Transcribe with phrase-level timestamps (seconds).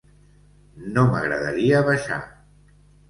[0.95, 2.21] No m'agradaria baixar.